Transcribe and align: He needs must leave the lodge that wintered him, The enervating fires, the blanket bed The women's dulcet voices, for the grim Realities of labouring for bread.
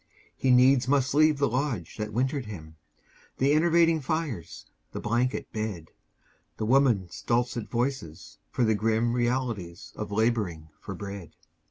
He 0.35 0.49
needs 0.49 0.87
must 0.87 1.13
leave 1.13 1.37
the 1.37 1.47
lodge 1.47 1.97
that 1.97 2.11
wintered 2.11 2.47
him, 2.47 2.75
The 3.37 3.53
enervating 3.53 4.01
fires, 4.01 4.65
the 4.93 4.99
blanket 4.99 5.53
bed 5.53 5.91
The 6.57 6.65
women's 6.65 7.21
dulcet 7.21 7.69
voices, 7.69 8.39
for 8.49 8.63
the 8.63 8.73
grim 8.73 9.13
Realities 9.13 9.93
of 9.95 10.11
labouring 10.11 10.69
for 10.79 10.95
bread. 10.95 11.35